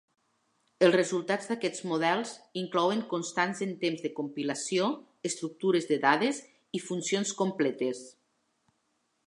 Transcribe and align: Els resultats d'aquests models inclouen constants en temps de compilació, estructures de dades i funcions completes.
Els 0.85 0.95
resultats 0.99 1.49
d'aquests 1.49 1.83
models 1.89 2.31
inclouen 2.61 3.03
constants 3.11 3.61
en 3.67 3.75
temps 3.83 4.01
de 4.07 4.11
compilació, 4.21 4.87
estructures 5.31 5.89
de 5.91 5.99
dades 6.07 6.41
i 6.79 6.83
funcions 6.87 7.35
completes. 7.43 8.03